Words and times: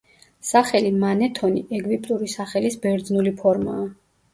სახელი 0.51 0.93
მანეთონი, 1.03 1.63
ეგვიპტური 1.83 2.33
სახელის 2.41 2.83
ბერძნული 2.89 3.41
ფორმაა. 3.41 3.91